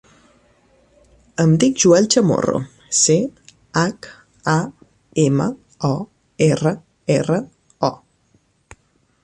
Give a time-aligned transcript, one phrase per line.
[1.43, 2.61] Em dic Joel Chamorro:
[3.01, 3.17] ce,
[3.81, 4.09] hac,
[4.55, 4.57] a,
[5.27, 5.49] ema,
[5.93, 5.95] o,
[6.49, 6.73] erra,
[7.19, 7.39] erra,
[7.91, 7.91] o.